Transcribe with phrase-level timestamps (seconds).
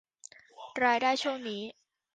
[0.83, 1.61] รายได้ช่วงนี้